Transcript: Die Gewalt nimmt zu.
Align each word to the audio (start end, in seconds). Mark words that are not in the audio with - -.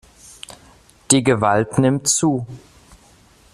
Die 1.11 1.21
Gewalt 1.23 1.77
nimmt 1.77 2.07
zu. 2.07 2.47